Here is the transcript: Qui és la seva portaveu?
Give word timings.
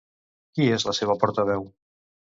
Qui 0.55 0.67
és 0.79 0.87
la 0.89 0.95
seva 1.01 1.19
portaveu? 1.27 1.73